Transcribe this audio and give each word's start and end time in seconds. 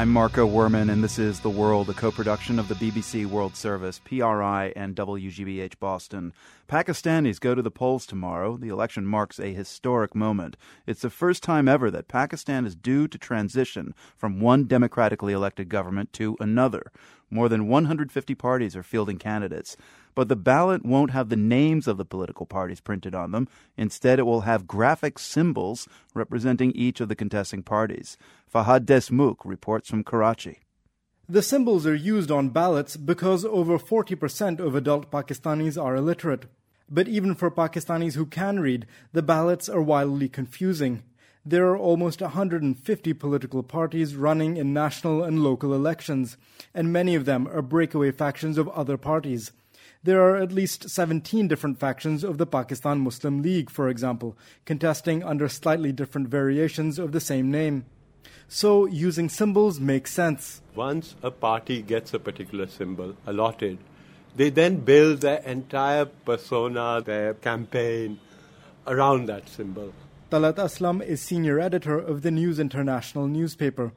I'm 0.00 0.08
Marco 0.08 0.48
Werman, 0.48 0.90
and 0.90 1.04
this 1.04 1.18
is 1.18 1.40
The 1.40 1.50
World, 1.50 1.90
a 1.90 1.92
co 1.92 2.10
production 2.10 2.58
of 2.58 2.68
the 2.68 2.74
BBC 2.74 3.26
World 3.26 3.54
Service, 3.54 3.98
PRI, 3.98 4.72
and 4.74 4.96
WGBH 4.96 5.78
Boston. 5.78 6.32
Pakistanis 6.66 7.38
go 7.38 7.54
to 7.54 7.60
the 7.60 7.70
polls 7.70 8.06
tomorrow. 8.06 8.56
The 8.56 8.70
election 8.70 9.04
marks 9.04 9.38
a 9.38 9.52
historic 9.52 10.14
moment. 10.14 10.56
It's 10.86 11.02
the 11.02 11.10
first 11.10 11.42
time 11.42 11.68
ever 11.68 11.90
that 11.90 12.08
Pakistan 12.08 12.64
is 12.64 12.74
due 12.74 13.08
to 13.08 13.18
transition 13.18 13.94
from 14.16 14.40
one 14.40 14.66
democratically 14.66 15.34
elected 15.34 15.68
government 15.68 16.14
to 16.14 16.34
another. 16.40 16.90
More 17.30 17.50
than 17.50 17.68
150 17.68 18.34
parties 18.34 18.74
are 18.74 18.82
fielding 18.82 19.18
candidates. 19.18 19.76
But 20.14 20.28
the 20.28 20.36
ballot 20.36 20.84
won't 20.84 21.12
have 21.12 21.28
the 21.28 21.36
names 21.36 21.86
of 21.86 21.96
the 21.96 22.04
political 22.04 22.46
parties 22.46 22.80
printed 22.80 23.14
on 23.14 23.30
them. 23.30 23.48
Instead, 23.76 24.18
it 24.18 24.24
will 24.24 24.42
have 24.42 24.66
graphic 24.66 25.18
symbols 25.18 25.86
representing 26.14 26.72
each 26.72 27.00
of 27.00 27.08
the 27.08 27.14
contesting 27.14 27.62
parties. 27.62 28.16
Fahad 28.52 28.80
Deshmukh 28.84 29.36
reports 29.44 29.88
from 29.88 30.02
Karachi. 30.02 30.58
The 31.28 31.42
symbols 31.42 31.86
are 31.86 31.94
used 31.94 32.32
on 32.32 32.48
ballots 32.48 32.96
because 32.96 33.44
over 33.44 33.78
40% 33.78 34.58
of 34.58 34.74
adult 34.74 35.08
Pakistanis 35.12 35.80
are 35.80 35.94
illiterate. 35.94 36.46
But 36.88 37.06
even 37.06 37.36
for 37.36 37.52
Pakistanis 37.52 38.14
who 38.14 38.26
can 38.26 38.58
read, 38.58 38.86
the 39.12 39.22
ballots 39.22 39.68
are 39.68 39.80
wildly 39.80 40.28
confusing. 40.28 41.04
There 41.46 41.68
are 41.68 41.78
almost 41.78 42.20
150 42.20 43.12
political 43.14 43.62
parties 43.62 44.16
running 44.16 44.56
in 44.56 44.74
national 44.74 45.22
and 45.22 45.44
local 45.44 45.72
elections, 45.72 46.36
and 46.74 46.92
many 46.92 47.14
of 47.14 47.26
them 47.26 47.46
are 47.46 47.62
breakaway 47.62 48.10
factions 48.10 48.58
of 48.58 48.68
other 48.70 48.96
parties. 48.96 49.52
There 50.02 50.20
are 50.22 50.36
at 50.36 50.50
least 50.50 50.90
17 50.90 51.46
different 51.46 51.78
factions 51.78 52.24
of 52.24 52.38
the 52.38 52.46
Pakistan 52.46 52.98
Muslim 52.98 53.42
League, 53.42 53.70
for 53.70 53.88
example, 53.88 54.36
contesting 54.64 55.22
under 55.22 55.48
slightly 55.48 55.92
different 55.92 56.26
variations 56.26 56.98
of 56.98 57.12
the 57.12 57.20
same 57.20 57.52
name. 57.52 57.84
So 58.48 58.86
using 58.86 59.28
symbols 59.28 59.78
makes 59.78 60.12
sense. 60.12 60.60
Once 60.74 61.14
a 61.22 61.30
party 61.30 61.82
gets 61.82 62.12
a 62.14 62.18
particular 62.18 62.66
symbol 62.66 63.14
allotted, 63.26 63.78
they 64.36 64.50
then 64.50 64.76
build 64.78 65.20
their 65.20 65.38
entire 65.38 66.04
persona, 66.04 67.02
their 67.04 67.34
campaign 67.34 68.18
around 68.86 69.26
that 69.26 69.48
symbol. 69.48 69.92
Talat 70.30 70.54
Aslam 70.54 71.02
is 71.04 71.20
senior 71.20 71.58
editor 71.58 71.98
of 71.98 72.22
the 72.22 72.30
News 72.30 72.58
International 72.58 73.26
newspaper. 73.26 73.92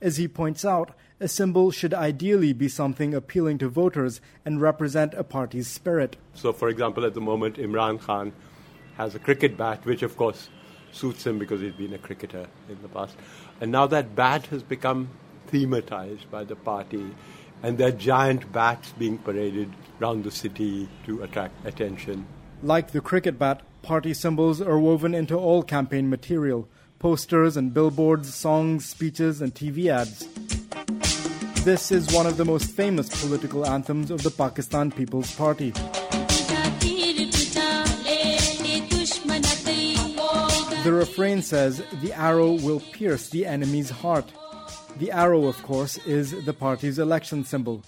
As 0.00 0.16
he 0.16 0.28
points 0.28 0.64
out, 0.64 0.92
a 1.20 1.26
symbol 1.26 1.70
should 1.70 1.92
ideally 1.92 2.52
be 2.52 2.68
something 2.68 3.14
appealing 3.14 3.58
to 3.58 3.68
voters 3.68 4.20
and 4.44 4.60
represent 4.60 5.14
a 5.14 5.24
party's 5.24 5.66
spirit. 5.66 6.16
So, 6.34 6.52
for 6.52 6.68
example, 6.68 7.04
at 7.04 7.14
the 7.14 7.20
moment, 7.20 7.56
Imran 7.56 8.00
Khan 8.00 8.32
has 8.96 9.14
a 9.14 9.18
cricket 9.18 9.56
bat, 9.56 9.84
which 9.84 10.02
of 10.02 10.16
course 10.16 10.48
suits 10.92 11.26
him 11.26 11.38
because 11.38 11.60
he's 11.60 11.72
been 11.72 11.94
a 11.94 11.98
cricketer 11.98 12.46
in 12.68 12.80
the 12.82 12.88
past. 12.88 13.16
And 13.60 13.72
now 13.72 13.86
that 13.86 14.14
bat 14.14 14.46
has 14.46 14.62
become 14.62 15.08
thematized 15.50 16.30
by 16.30 16.44
the 16.44 16.56
party, 16.56 17.14
and 17.62 17.78
there 17.78 17.88
are 17.88 17.92
giant 17.92 18.52
bats 18.52 18.92
being 18.98 19.18
paraded 19.18 19.72
around 20.00 20.24
the 20.24 20.30
city 20.30 20.88
to 21.06 21.22
attract 21.22 21.66
attention. 21.66 22.26
Like 22.62 22.90
the 22.92 23.00
cricket 23.00 23.38
bat, 23.38 23.62
party 23.82 24.14
symbols 24.14 24.60
are 24.60 24.78
woven 24.78 25.14
into 25.14 25.36
all 25.36 25.62
campaign 25.62 26.10
material 26.10 26.68
posters 26.98 27.56
and 27.56 27.72
billboards, 27.72 28.34
songs, 28.34 28.84
speeches, 28.84 29.40
and 29.40 29.54
TV 29.54 29.86
ads. 29.86 30.26
This 31.64 31.92
is 31.92 32.12
one 32.12 32.26
of 32.26 32.36
the 32.36 32.44
most 32.44 32.70
famous 32.72 33.08
political 33.24 33.66
anthems 33.66 34.10
of 34.10 34.22
the 34.22 34.30
Pakistan 34.30 34.90
People's 34.90 35.34
Party. 35.34 35.72
The 40.88 40.94
refrain 40.94 41.42
says, 41.42 41.82
The 42.00 42.14
arrow 42.14 42.52
will 42.52 42.80
pierce 42.80 43.28
the 43.28 43.44
enemy's 43.44 43.90
heart. 43.90 44.32
The 44.96 45.10
arrow, 45.10 45.44
of 45.44 45.62
course, 45.62 45.98
is 46.06 46.46
the 46.46 46.54
party's 46.54 46.98
election 46.98 47.44
symbol. 47.44 47.82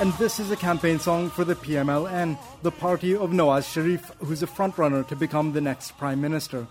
And 0.00 0.14
this 0.14 0.40
is 0.40 0.50
a 0.50 0.56
campaign 0.56 0.98
song 0.98 1.28
for 1.28 1.44
the 1.44 1.54
PMLN, 1.54 2.38
the 2.62 2.70
party 2.70 3.14
of 3.14 3.28
Nawaz 3.32 3.70
Sharif, 3.70 4.10
who's 4.20 4.42
a 4.42 4.46
frontrunner 4.46 5.06
to 5.08 5.14
become 5.14 5.52
the 5.52 5.60
next 5.60 5.98
prime 5.98 6.22
minister. 6.22 6.66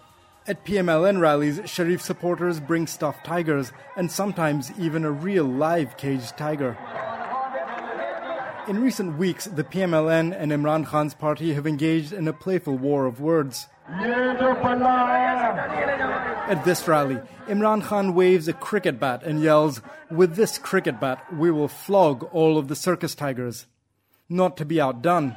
At 0.48 0.66
PMLN 0.66 1.20
rallies, 1.20 1.62
Sharif 1.66 2.02
supporters 2.02 2.60
bring 2.60 2.88
stuffed 2.88 3.24
tigers 3.24 3.72
and 3.96 4.12
sometimes 4.12 4.72
even 4.80 5.06
a 5.06 5.12
real 5.12 5.46
live 5.46 5.98
caged 5.98 6.36
tiger. 6.36 6.76
In 8.72 8.80
recent 8.82 9.18
weeks, 9.18 9.44
the 9.48 9.66
PMLN 9.66 10.34
and 10.34 10.50
Imran 10.54 10.86
Khan's 10.86 11.14
party 11.14 11.54
have 11.56 11.68
engaged 11.68 12.14
in 12.14 12.26
a 12.30 12.32
playful 12.32 12.78
war 12.78 13.06
of 13.06 13.20
words. 13.20 13.68
At 16.48 16.64
this 16.64 16.88
rally, 16.88 17.20
Imran 17.48 17.84
Khan 17.84 18.16
waves 18.16 18.48
a 18.48 18.54
cricket 18.54 18.98
bat 18.98 19.24
and 19.24 19.42
yells, 19.42 19.82
With 20.10 20.38
this 20.38 20.58
cricket 20.58 21.02
bat, 21.02 21.22
we 21.34 21.52
will 21.52 21.68
flog 21.68 22.24
all 22.32 22.58
of 22.58 22.70
the 22.70 22.76
circus 22.78 23.14
tigers. 23.14 23.66
Not 24.30 24.56
to 24.56 24.64
be 24.64 24.80
outdone. 24.80 25.36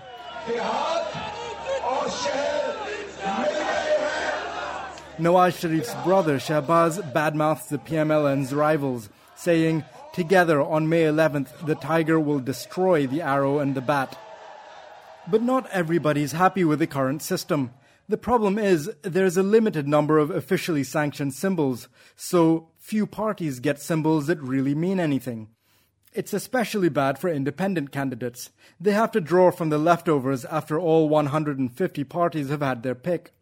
Nawaz 5.19 5.59
Sharif's 5.59 5.95
brother 6.05 6.39
Shahbaz 6.39 7.13
badmouths 7.13 7.67
the 7.67 7.79
PMLN's 7.79 8.55
rivals, 8.55 9.09
saying, 9.35 9.83
Together 10.15 10.63
on 10.63 10.89
May 10.89 11.03
11th, 11.03 11.67
the 11.67 11.75
tiger 11.75 12.21
will 12.21 12.39
destroy 12.39 13.05
the 13.05 13.21
arrow 13.21 13.59
and 13.59 13.75
the 13.75 13.81
bat. 13.81 14.17
But 15.29 15.43
not 15.43 15.69
everybody 15.73 16.23
is 16.23 16.31
happy 16.31 16.63
with 16.63 16.79
the 16.79 16.87
current 16.87 17.21
system. 17.21 17.73
The 18.09 18.17
problem 18.17 18.57
is 18.57 18.89
there's 19.03 19.37
a 19.37 19.43
limited 19.43 19.89
number 19.89 20.19
of 20.19 20.31
officially 20.31 20.85
sanctioned 20.85 21.35
symbols, 21.35 21.89
so 22.15 22.69
few 22.79 23.07
parties 23.07 23.59
get 23.59 23.81
symbols 23.81 24.29
that 24.29 24.41
really 24.41 24.73
mean 24.73 25.01
anything. 25.01 25.49
It's 26.13 26.33
especially 26.33 26.91
bad 26.91 27.19
for 27.19 27.29
independent 27.29 27.91
candidates. 27.91 28.51
They 28.79 28.93
have 28.93 29.11
to 29.13 29.21
draw 29.21 29.51
from 29.51 29.71
the 29.71 29.79
leftovers 29.79 30.45
after 30.45 30.79
all 30.79 31.09
150 31.09 32.05
parties 32.05 32.51
have 32.51 32.63
had 32.63 32.85
their 32.85 32.95
pick. 32.95 33.33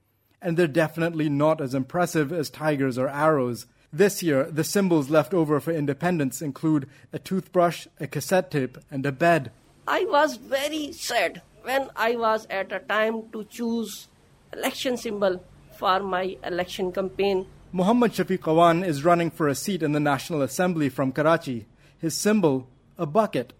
And 0.40 0.56
they're 0.56 0.66
definitely 0.68 1.28
not 1.28 1.60
as 1.60 1.74
impressive 1.74 2.32
as 2.32 2.48
tigers 2.48 2.96
or 2.96 3.10
arrows. 3.10 3.66
This 3.94 4.22
year, 4.22 4.44
the 4.44 4.64
symbols 4.64 5.10
left 5.10 5.34
over 5.34 5.60
for 5.60 5.70
independents 5.70 6.40
include 6.40 6.88
a 7.12 7.18
toothbrush, 7.18 7.86
a 8.00 8.06
cassette 8.06 8.50
tape, 8.50 8.78
and 8.90 9.04
a 9.04 9.12
bed. 9.12 9.50
I 9.86 10.06
was 10.08 10.36
very 10.36 10.92
sad 10.92 11.42
when 11.62 11.90
I 11.94 12.16
was 12.16 12.46
at 12.48 12.72
a 12.72 12.78
time 12.78 13.30
to 13.32 13.44
choose 13.44 14.08
election 14.54 14.96
symbol 14.96 15.44
for 15.76 16.00
my 16.00 16.38
election 16.42 16.90
campaign. 16.90 17.44
Muhammad 17.70 18.12
Shafiq 18.12 18.38
Awan 18.38 18.82
is 18.82 19.04
running 19.04 19.30
for 19.30 19.46
a 19.46 19.54
seat 19.54 19.82
in 19.82 19.92
the 19.92 20.00
National 20.00 20.40
Assembly 20.40 20.88
from 20.88 21.12
Karachi. 21.12 21.66
His 21.98 22.16
symbol, 22.16 22.66
a 22.96 23.04
bucket. 23.04 23.52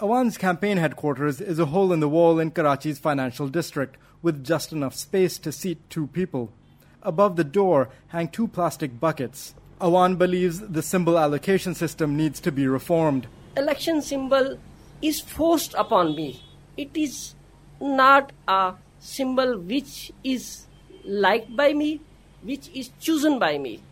Awan's 0.00 0.38
campaign 0.38 0.78
headquarters 0.78 1.42
is 1.42 1.58
a 1.58 1.66
hole 1.66 1.92
in 1.92 2.00
the 2.00 2.08
wall 2.08 2.38
in 2.38 2.50
Karachi's 2.52 2.98
financial 2.98 3.48
district 3.48 3.98
with 4.22 4.44
just 4.44 4.72
enough 4.72 4.94
space 4.94 5.36
to 5.38 5.52
seat 5.52 5.78
two 5.90 6.06
people. 6.06 6.50
Above 7.02 7.36
the 7.36 7.44
door 7.44 7.90
hang 8.08 8.28
two 8.28 8.48
plastic 8.48 8.98
buckets. 8.98 9.54
Awan 9.84 10.16
believes 10.16 10.60
the 10.60 10.80
symbol 10.80 11.18
allocation 11.18 11.74
system 11.74 12.16
needs 12.16 12.40
to 12.40 12.50
be 12.50 12.66
reformed. 12.66 13.26
Election 13.54 14.00
symbol 14.00 14.58
is 15.02 15.20
forced 15.20 15.74
upon 15.74 16.16
me. 16.16 16.42
It 16.78 16.88
is 16.94 17.34
not 17.82 18.32
a 18.48 18.72
symbol 18.98 19.58
which 19.58 20.10
is 20.24 20.64
liked 21.04 21.54
by 21.54 21.74
me, 21.74 22.00
which 22.42 22.70
is 22.72 22.92
chosen 22.98 23.38
by 23.38 23.58
me. 23.58 23.82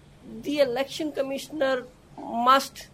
The 0.41 0.61
election 0.61 1.13
commissioner 1.13 1.85
must 2.19 2.89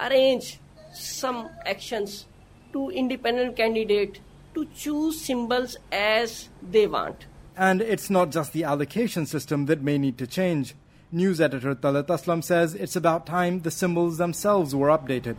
arrange 0.00 0.60
some 0.92 1.50
actions 1.66 2.26
to 2.72 2.88
independent 2.90 3.56
candidate 3.56 4.20
to 4.54 4.64
choose 4.76 5.20
symbols 5.20 5.76
as 5.90 6.50
they 6.62 6.86
want. 6.86 7.26
And 7.56 7.82
it's 7.82 8.10
not 8.10 8.30
just 8.30 8.52
the 8.52 8.62
allocation 8.62 9.26
system 9.26 9.66
that 9.66 9.82
may 9.82 9.98
need 9.98 10.18
to 10.18 10.28
change. 10.28 10.76
News 11.14 11.40
editor 11.40 11.76
Talat 11.76 12.08
Aslam 12.08 12.42
says 12.42 12.74
it's 12.74 12.96
about 12.96 13.24
time 13.24 13.60
the 13.60 13.70
symbols 13.70 14.18
themselves 14.18 14.74
were 14.74 14.88
updated. 14.88 15.36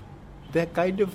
They're 0.54 0.68
kind 0.68 1.02
of 1.02 1.14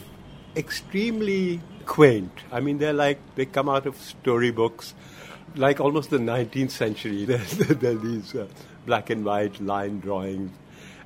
extremely 0.54 1.62
quaint. 1.86 2.30
I 2.52 2.60
mean, 2.60 2.76
they're 2.76 2.92
like, 2.92 3.18
they 3.36 3.46
come 3.46 3.70
out 3.70 3.86
of 3.86 3.96
storybooks, 3.96 4.92
like 5.56 5.80
almost 5.80 6.10
the 6.10 6.18
19th 6.18 6.72
century. 6.72 7.24
There's, 7.30 7.52
there 7.52 7.92
are 7.92 7.94
these 7.94 8.34
uh, 8.34 8.48
black 8.84 9.08
and 9.08 9.24
white 9.24 9.58
line 9.62 10.00
drawings, 10.00 10.52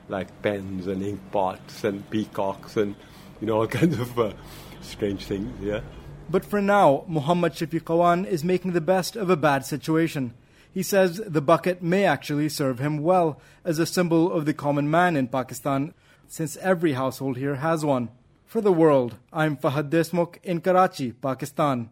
like 0.08 0.42
pens 0.42 0.88
and 0.88 1.00
ink 1.04 1.20
pots 1.30 1.84
and 1.84 2.10
peacocks 2.10 2.76
and, 2.76 2.96
you 3.40 3.46
know, 3.46 3.58
all 3.60 3.68
kinds 3.68 4.00
of 4.00 4.18
uh, 4.18 4.32
strange 4.80 5.26
things, 5.26 5.52
yeah. 5.62 5.82
But 6.28 6.44
for 6.44 6.60
now, 6.60 7.04
Muhammad 7.06 7.52
Shafiq 7.52 7.82
Awan 7.82 8.26
is 8.26 8.42
making 8.42 8.72
the 8.72 8.80
best 8.80 9.14
of 9.14 9.30
a 9.30 9.36
bad 9.36 9.64
situation. 9.64 10.34
He 10.74 10.82
says 10.82 11.22
the 11.24 11.40
bucket 11.40 11.84
may 11.84 12.04
actually 12.04 12.48
serve 12.48 12.80
him 12.80 12.98
well 12.98 13.40
as 13.64 13.78
a 13.78 13.86
symbol 13.86 14.32
of 14.32 14.44
the 14.44 14.52
common 14.52 14.90
man 14.90 15.14
in 15.14 15.28
Pakistan, 15.28 15.94
since 16.26 16.56
every 16.56 16.94
household 16.94 17.36
here 17.36 17.54
has 17.54 17.84
one. 17.84 18.08
For 18.44 18.60
the 18.60 18.72
world, 18.72 19.14
I'm 19.32 19.56
Fahad 19.56 19.90
Deshmukh 19.90 20.38
in 20.42 20.60
Karachi, 20.60 21.12
Pakistan. 21.12 21.90